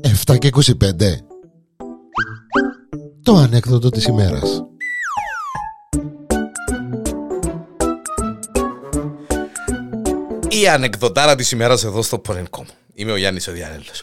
Εφτά 0.00 0.36
και 0.36 0.50
25 0.54 0.72
Το 3.22 3.34
ανέκδοτο 3.34 3.90
της 3.90 4.04
ημέρας 4.04 4.62
Η 10.48 10.68
ανεκδοτάρα 10.68 11.34
της 11.34 11.50
ημέρας 11.50 11.84
εδώ 11.84 12.02
στο 12.02 12.18
Πορενκόμ. 12.18 12.66
Είμαι 12.94 13.12
ο 13.12 13.16
Γιάννης 13.16 13.48
ο 13.48 13.52
Διανέλος. 13.52 14.02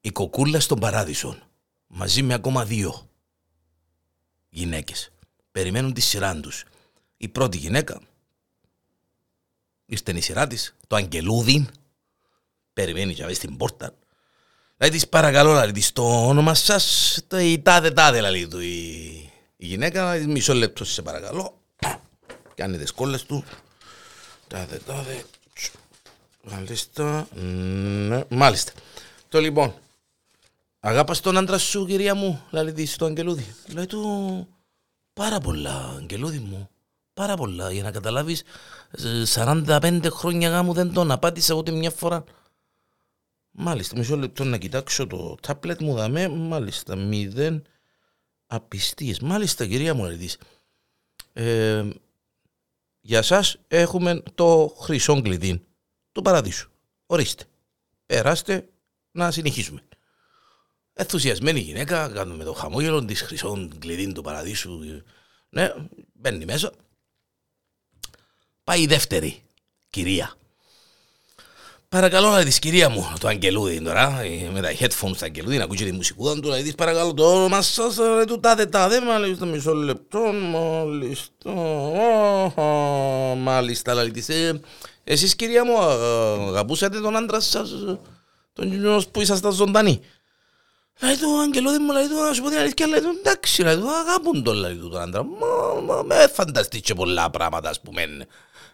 Η 0.00 0.10
κοκούλα 0.10 0.60
στον 0.60 0.78
παράδεισο 0.78 1.38
μαζί 1.86 2.22
με 2.22 2.34
ακόμα 2.34 2.64
δύο 2.64 3.08
γυναίκες 4.48 5.10
περιμένουν 5.52 5.92
τη 5.92 6.00
σειρά 6.00 6.40
τους. 6.40 6.64
Η 7.16 7.28
πρώτη 7.28 7.56
γυναίκα 7.56 8.00
ήρθε 9.86 10.12
η 10.12 10.20
σειρά 10.20 10.46
της, 10.46 10.76
το 10.86 10.96
Αγγελούδιν, 10.96 11.68
περιμένει 12.72 13.12
για 13.12 13.34
στην 13.34 13.56
πόρτα. 13.56 13.94
Λέει 14.76 14.90
της 14.90 15.08
παρακαλώ, 15.08 15.52
λέει 15.52 15.72
της, 15.72 15.92
το 15.92 16.26
όνομα 16.26 16.54
σας, 16.54 17.18
το 17.26 17.38
η 17.38 17.60
τάδε 17.62 17.90
τάδε, 17.90 18.30
λέει 18.30 18.48
του 18.48 18.60
η, 18.60 18.76
η 19.56 19.66
γυναίκα, 19.66 20.14
λέει, 20.14 20.26
μισό 20.26 20.54
λεπτό 20.54 20.84
σε 20.84 21.02
παρακαλώ. 21.02 21.60
Κάνει 22.54 22.78
τις 22.78 22.92
κόλλες 22.92 23.24
του. 23.24 23.44
Τάδε 24.48 24.78
τάδε. 24.86 25.24
Μάλιστα. 26.42 27.28
Ναι, 27.34 28.24
μάλιστα. 28.28 28.72
Το 29.28 29.40
λοιπόν. 29.40 29.74
Αγάπας 30.80 31.20
τον 31.20 31.36
άντρα 31.36 31.58
σου, 31.58 31.86
κυρία 31.86 32.14
μου, 32.14 32.42
λέει 32.50 32.72
της, 32.72 32.96
το 32.96 33.04
Αγγελούδι. 33.04 33.54
Λέει 33.66 33.86
του, 33.86 34.48
πάρα 35.12 35.38
πολλά, 35.38 35.94
Αγγελούδι 35.98 36.38
μου. 36.38 36.70
Πάρα 37.16 37.36
πολλά. 37.36 37.72
Για 37.72 37.82
να 37.82 37.90
καταλάβεις, 37.90 38.42
45 39.34 40.10
χρόνια 40.10 40.48
γάμου 40.48 40.72
δεν 40.72 40.92
τον 40.92 41.10
απάντησα 41.10 41.54
ούτε 41.54 41.70
μια 41.70 41.90
φορά. 41.90 42.24
Μάλιστα, 43.50 43.98
μισό 43.98 44.16
λεπτό 44.16 44.44
να 44.44 44.56
κοιτάξω 44.56 45.06
το 45.06 45.34
τάπλετ 45.42 45.80
μου 45.80 45.94
δαμέ. 45.94 46.28
Μάλιστα, 46.28 46.96
μηδέν 46.96 47.62
απιστίες. 48.46 49.20
Μάλιστα, 49.20 49.66
κυρία 49.66 49.94
μου, 49.94 50.04
αρετής. 50.04 50.38
Ε, 51.32 51.84
για 53.00 53.22
σας 53.22 53.56
έχουμε 53.68 54.22
το 54.34 54.76
χρυσό 54.80 55.22
κλειδί 55.22 55.62
του 56.12 56.22
παραδείσου. 56.22 56.70
Ορίστε. 57.06 57.44
Περάστε 58.06 58.68
να 59.10 59.30
συνεχίσουμε. 59.30 59.80
Ενθουσιασμένη 60.92 61.60
γυναίκα, 61.60 62.08
κάνουμε 62.08 62.44
το 62.44 62.52
χαμόγελο 62.52 63.04
της 63.04 63.20
χρυσών 63.20 63.78
κλειδί 63.78 64.12
του 64.12 64.22
παραδείσου. 64.22 64.78
Ναι, 65.48 65.74
μπαίνει 66.12 66.44
μέσα. 66.44 66.72
Πάει 68.66 68.80
η 68.80 68.86
δεύτερη 68.86 69.42
κυρία. 69.90 70.34
Παρακαλώ 71.88 72.30
να 72.30 72.44
της 72.44 72.58
κυρία 72.58 72.88
μου, 72.88 73.12
το 73.20 73.28
Αγγελούδι 73.28 73.80
τώρα, 73.80 74.22
με 74.52 74.60
τα 74.60 74.70
headphones 74.78 75.16
του 75.18 75.24
Αγγελούδι, 75.24 75.56
να 75.56 75.64
ακούσει 75.64 75.84
τη 75.84 75.92
μουσικούδα 75.92 76.40
του, 76.40 76.48
να 76.48 76.56
της 76.56 76.74
παρακαλώ 76.74 77.14
το 77.14 77.34
όνομα 77.34 77.62
σας, 77.62 77.96
ρε 77.96 78.24
του 78.24 78.40
τάδε 78.40 78.66
τάδε, 78.66 79.00
μάλιστα 79.00 79.46
μισό 79.46 79.74
λεπτό, 79.74 80.18
μάλιστα, 80.52 81.50
μάλιστα, 83.36 83.94
λέει 83.94 84.10
της, 84.10 84.28
ε, 84.28 84.60
εσείς 85.04 85.36
κυρία 85.36 85.64
μου 85.64 85.78
αγαπούσατε 85.78 87.00
τον 87.00 87.16
άντρα 87.16 87.40
σας, 87.40 87.70
τον 88.52 88.70
κοινός 88.70 89.08
που 89.08 89.20
ήσασταν 89.20 89.52
ζωντανοί; 89.52 90.00
Λέει 91.00 91.16
του 91.16 91.40
Αγγελούδη 91.40 91.78
μου, 91.78 91.92
λέει 91.92 92.06
του, 92.06 92.14
να 92.14 92.32
σου 92.32 92.42
πω 92.42 92.48
την 92.48 92.58
αλήθεια, 92.58 92.86
λέει 92.86 93.00
του, 93.00 93.16
εντάξει, 93.18 93.62
λέει 93.62 93.76
του, 93.76 93.90
αγάπουν 93.90 94.42
τον, 94.42 94.54
λέει 94.56 94.74
του, 94.74 94.88
τον 94.88 95.00
άντρα. 95.00 95.24
Μα, 95.86 96.02
με 96.02 96.26
φανταστεί 96.32 96.82
πολλά 96.94 97.30
πράγματα, 97.30 97.68
ας 97.68 97.80
πούμε, 97.80 98.02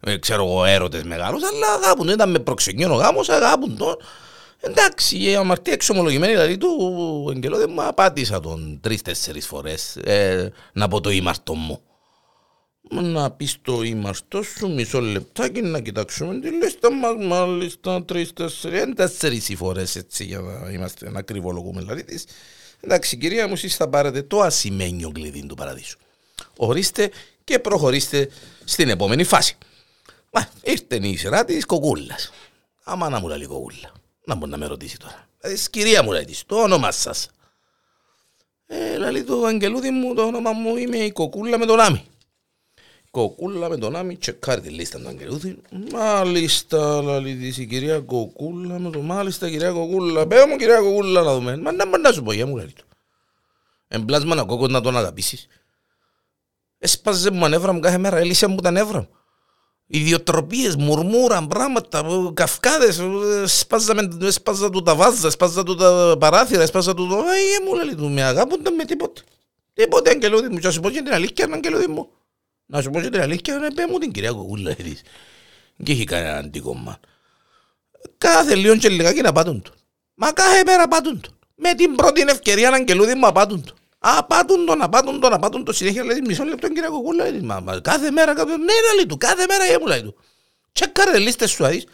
ε, 0.00 0.16
ξέρω 0.16 0.44
εγώ, 0.44 0.64
έρωτες 0.64 1.02
μεγάλους, 1.02 1.42
αλλά 1.42 1.66
αγάπουν, 1.72 2.08
ήταν 2.08 2.30
με 2.30 2.38
προξενιόν 2.38 2.90
ο 2.90 2.94
γάμος, 2.94 3.28
αγάπουν 3.28 3.76
τον. 3.76 3.96
Εντάξει, 4.60 5.22
η 5.22 5.34
αμαρτία 5.34 5.72
εξομολογημένη, 5.72 6.32
δηλαδή 6.32 6.58
του 6.58 7.26
Αγγελούδη 7.30 7.66
μου, 7.66 7.82
απάτησα 7.82 8.40
τον 8.40 8.78
τρεις-τέσσερις 8.82 9.46
φορές, 9.46 9.96
ε, 9.96 10.52
να 10.72 10.88
πω 10.88 11.00
το 11.00 11.10
ήμαρτο 11.10 11.54
μου. 11.54 11.80
Να 12.92 13.30
πεις 13.30 13.56
το 13.62 13.82
ήμαρτο 13.82 14.42
σου, 14.42 14.72
μισό 14.72 15.00
λεπτάκι, 15.00 15.60
να 15.62 15.80
κοιτάξουμε 15.80 16.40
τη 16.40 16.48
λίστα 16.48 16.92
μας, 16.92 17.26
μάλιστα, 17.26 18.04
τρεις-τέσσερις, 18.04 18.94
τέσσερις 18.94 19.48
οι 19.48 19.56
φορές, 19.56 19.96
έτσι, 19.96 20.24
για 20.24 20.38
να 20.38 20.70
είμαστε 20.70 21.10
να 21.10 21.18
ακριβολογούμε, 21.18 21.80
δηλαδή 21.80 22.04
της. 22.04 22.24
Εντάξει, 22.80 23.16
κυρία 23.16 23.46
μου, 23.46 23.52
εσείς 23.52 23.76
θα 23.76 23.88
πάρετε 23.88 24.22
το 24.22 24.40
ασημένιο 24.40 25.10
κλειδί 25.12 25.46
του 25.46 25.54
παραδείσου. 25.54 25.98
Ορίστε 26.56 27.10
και 27.44 27.58
προχωρήστε 27.58 28.28
στην 28.64 28.88
επόμενη 28.88 29.24
φάση. 29.24 29.56
Μα, 30.32 30.48
ήρθε 30.62 31.06
η 31.06 31.16
σειρά 31.16 31.44
της 31.44 31.66
κοκούλας. 31.66 32.32
Άμα 32.82 33.08
να 33.08 33.20
μου 33.20 33.28
λέει 33.28 33.46
κοκούλα. 33.46 33.92
Να 34.24 34.34
μπορεί 34.34 34.50
να 34.50 34.56
με 34.56 34.66
ρωτήσει 34.66 34.96
τώρα. 34.96 35.28
Ε, 35.40 35.54
κυρία 35.70 36.02
μου 36.02 36.12
λέει 36.12 36.24
της, 36.24 36.42
το 36.46 36.56
όνομα 36.56 36.90
σας. 36.90 37.28
Ε, 38.66 39.10
λέει 39.10 39.22
το 39.22 39.44
Αγγελούδι 39.44 39.90
μου, 39.90 40.14
το 40.14 40.22
όνομα 40.22 40.52
μου 40.52 40.76
είμαι 40.76 40.96
η 40.96 41.12
κοκούλα 41.12 41.58
με 41.58 41.66
τον 41.66 41.80
Άμι. 41.80 42.04
Κοκούλα 43.10 43.68
με 43.68 43.76
τον 43.76 43.96
Άμι, 43.96 44.16
τσεκάρει 44.16 44.60
τη 44.60 44.68
λίστα 44.68 44.98
του 44.98 45.08
Αγγελούδη. 45.08 45.58
Μάλιστα, 45.92 47.02
λέει 47.02 47.36
της 47.36 47.58
η 47.58 47.66
κυρία 47.66 48.00
Κοκούλα 48.00 48.78
με 48.78 48.90
τον 48.90 49.04
μάλιστα 49.04 49.50
κυρία 49.50 49.70
Κοκούλα. 49.70 50.26
Πέρα 50.26 50.48
μου 50.48 50.56
κυρία 50.56 50.80
Κοκούλα 50.80 51.22
να 51.22 51.34
δούμε. 51.34 51.56
Μα 51.56 51.72
να 51.72 51.86
μπορεί 51.86 52.02
να 52.02 52.12
σου 52.12 52.22
πω, 52.22 52.32
για 52.32 52.46
μου 52.46 52.56
λέει 52.56 52.72
το. 52.76 52.82
Εμπλάσμα 53.88 54.34
να 54.34 54.44
κόκκος 54.44 54.68
να 54.68 54.80
τον 54.80 54.96
αγαπήσεις. 54.96 55.46
Έσπαζε 56.78 57.30
μου 57.30 57.44
ανέβρα 57.44 57.72
μου 57.72 57.80
κάθε 57.80 57.98
μέρα, 57.98 58.16
έλυσε 58.16 58.46
μου 58.46 58.60
τα 58.60 58.70
νεύρα 58.70 58.98
μου 58.98 59.08
ιδιοτροπίες, 59.90 60.76
μουρμούραν, 60.76 61.46
πράγματα, 61.46 62.04
καυκάδες, 62.34 63.02
σπάζαμε, 63.44 64.08
σπάζα 64.30 64.70
του 64.70 64.82
τα 64.82 64.94
βάζα, 64.94 65.30
σπάζα 65.30 65.62
του 65.62 65.74
τα 65.74 66.16
παράθυρα, 66.18 66.66
σπάζα 66.66 66.94
του 66.94 67.08
το... 67.08 67.16
Ε, 67.16 67.64
μου 67.64 67.74
λέει, 67.74 68.10
με 68.10 68.22
αγάπονταν 68.22 68.74
με 68.74 68.84
τίποτε. 68.84 69.22
Τίποτε, 69.72 70.10
αγγελούδι 70.10 70.48
μου, 70.48 70.58
και 70.58 70.66
να 70.66 70.72
σου 70.72 70.80
πω 70.80 70.90
και 70.90 71.02
την 71.02 71.12
αλήθεια, 71.12 71.48
αγγελούδι 71.52 71.86
μου. 71.86 72.08
Να 72.72 72.82
σου 72.82 72.90
πω 72.90 73.00
και 73.00 73.08
την 73.08 73.20
αλήθεια, 73.20 73.58
να 73.58 73.70
πέ 73.70 73.86
μου 73.86 73.98
την 73.98 74.12
κυρία 74.12 74.32
Κοκούλα, 74.32 74.70
έτσι. 74.70 74.98
Και 75.82 75.92
έχει 75.92 76.04
κανένα 76.04 76.36
αντίκομμα. 76.36 77.00
Κάθε 78.18 78.54
λίγο 78.54 78.76
και 78.76 78.88
λιγάκι 78.88 79.20
να 79.20 79.32
πάτουν 79.32 79.62
του. 79.62 79.72
Μα 80.14 80.32
κάθε 80.32 80.62
μέρα 80.66 80.88
πάτουν 80.88 81.20
του. 81.20 81.38
Με 81.54 81.74
την 81.74 81.94
πρώτη 81.94 82.20
ευκαιρία, 82.20 82.70
αγγελούδι 82.72 83.14
μου, 83.14 83.26
απάτουν 83.26 83.64
του. 83.64 83.74
Απάτουν 83.98 84.66
τον, 84.66 84.82
απάτουν 84.82 85.20
τον, 85.20 85.32
απάτουν 85.32 85.64
τον, 85.64 85.74
συνέχεια 85.74 86.04
λέει 86.04 86.20
μισό 86.26 86.44
λεπτό 86.44 86.68
κύριε 86.68 86.88
Κοκούλα, 86.88 87.30
λέει, 87.30 87.40
μα, 87.40 87.60
μα, 87.60 87.80
κάθε 87.80 88.10
μέρα, 88.10 88.34
κάθε... 88.34 88.56
ναι, 88.56 88.72
λέει 88.96 89.06
του, 89.06 89.16
κάθε 89.16 89.44
μέρα 89.48 89.64
έμου 89.64 89.86
λέει 89.86 90.02
του. 90.02 90.16
Τσεκάρε 90.72 91.18
λίστες 91.18 91.50
σου 91.50 91.64
αδείς, 91.64 91.84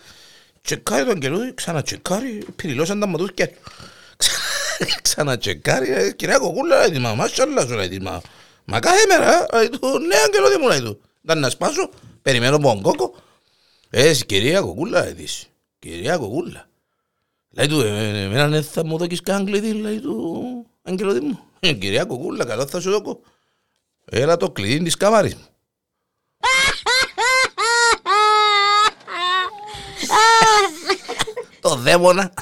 τσεκάρε 0.63 1.05
τον 1.05 1.19
καιρό, 1.19 1.39
ξανατσεκάρει, 1.55 2.47
πυριλώσαν 2.57 3.01
τα 3.01 3.07
ματούσκια 3.07 3.49
του. 3.49 3.59
Ξανατσεκάρει, 5.03 6.15
κυρία 6.17 6.39
Κοκούλα, 6.39 6.89
λέει, 6.89 6.99
μα 6.99 7.15
μάσχαλα 7.15 7.67
σου, 7.67 7.75
λέει, 7.75 7.99
μα, 8.03 8.23
μα 8.67 8.81
κάθε 8.81 9.07
μέρα, 9.09 9.47
λέει 9.53 9.69
του, 9.69 9.99
ναι, 9.99 10.17
αγγελό 10.17 10.49
δεν 10.49 10.59
μου 10.61 10.69
λέει 10.69 10.81
του. 10.81 11.01
Ήταν 11.23 11.39
να 11.39 11.51
σπάσω, 11.51 11.91
περιμένω 12.23 12.57
από 12.57 12.69
τον 12.69 12.83
κόκο. 12.83 13.15
Ε, 13.91 14.15
κυρία 14.15 14.61
Κοκούλα, 14.61 15.05
λέει, 15.05 15.29
κυρία 15.79 16.17
Κοκούλα. 16.17 16.69
Λέει 17.51 17.67
του, 17.67 17.81
εμένα 17.81 18.49
δεν 18.49 18.65
θα 18.65 18.85
μου 18.85 18.99
δώκεις 18.99 19.21
καν 19.21 19.45
κλειδί, 19.45 19.73
λέει 19.73 20.01
του, 20.01 20.67
αγγελό 20.83 21.23
μου. 21.23 21.39
Ε, 21.61 21.73
κυρία 21.73 22.05
Κουκούλα, 22.05 22.45
καλό 22.45 22.67
θα 22.67 22.81
σου 22.81 22.91
δώκω. 22.91 23.21
Έλα 24.05 24.37
το 24.37 24.51
κλειδί 24.51 24.83
της 24.83 24.97
καμάρης 24.97 25.35
μου. 25.35 25.47
το 31.61 31.77
δαίμονα. 31.77 32.33